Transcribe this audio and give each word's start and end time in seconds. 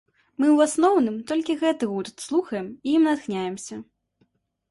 Мы 0.41 0.47
ў 0.51 0.57
асноўным 0.69 1.17
толькі 1.31 1.57
гэты 1.63 1.83
гурт 1.91 2.25
слухаем 2.27 2.67
і 2.87 2.97
ім 3.01 3.05
натхняемся. 3.09 3.75